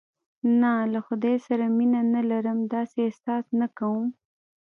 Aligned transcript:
نه، 0.61 0.71
له 0.93 0.99
خدای 1.07 1.35
سره 1.47 1.65
مینه 1.77 2.01
نه 2.13 2.21
لرم، 2.29 2.59
داسې 2.73 2.97
احساس 3.07 3.45
نه 3.59 3.67
کوم. 3.77 4.05